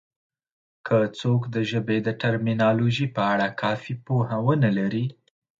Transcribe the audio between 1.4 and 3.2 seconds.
د ژبې د ټرمینالوژي